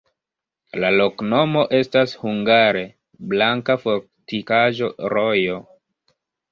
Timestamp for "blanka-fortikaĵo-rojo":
3.35-5.63